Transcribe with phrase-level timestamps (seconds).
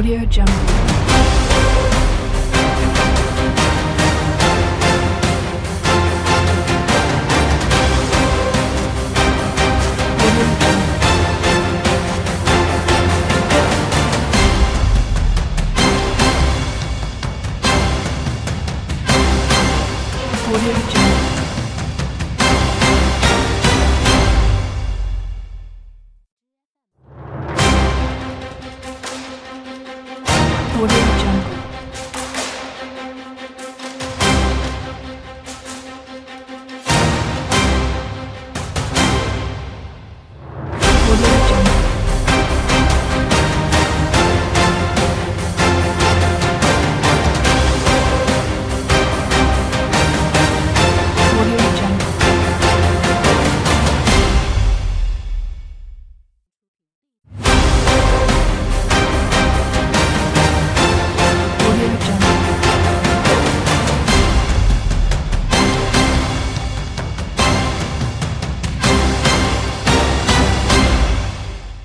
[0.00, 0.89] Audio Jungle.
[30.82, 31.59] 我这笔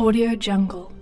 [0.00, 0.99] Audio Jungle.